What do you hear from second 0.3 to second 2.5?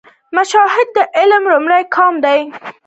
مشاهده د علم لومړی ګام دی